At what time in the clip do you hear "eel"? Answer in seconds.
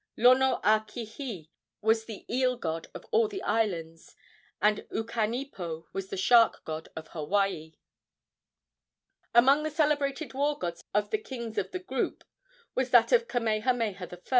2.27-2.57